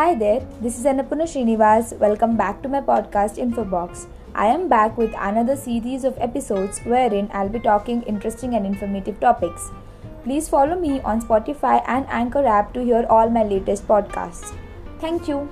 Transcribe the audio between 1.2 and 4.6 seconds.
Srinivas. Welcome back to my podcast Infobox. I